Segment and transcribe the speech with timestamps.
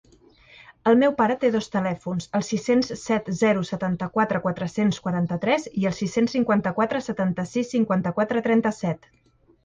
[0.91, 5.95] El meu pare té dos telèfons: el sis-cents set zero setanta-quatre quatre-cents quaranta-tres i el
[5.97, 9.07] sis-cents cinquanta-quatre setanta-sis cinquanta-quatre trenta-set.